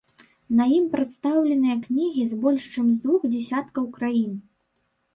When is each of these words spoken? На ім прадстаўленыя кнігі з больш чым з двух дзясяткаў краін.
На 0.59 0.65
ім 0.77 0.87
прадстаўленыя 0.95 1.77
кнігі 1.85 2.23
з 2.33 2.41
больш 2.43 2.63
чым 2.73 2.91
з 2.97 3.01
двух 3.07 3.31
дзясяткаў 3.37 3.83
краін. 4.01 4.39